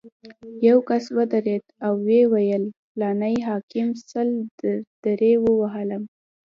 یو 0.67 0.77
کس 0.89 1.03
ودرېد 1.17 1.65
او 1.85 1.93
ویې 2.05 2.23
ویل: 2.31 2.65
فلاني 2.91 3.35
حاکم 3.47 3.89
سل 4.09 4.29
درې 5.05 5.33
ووهلم. 5.43 6.03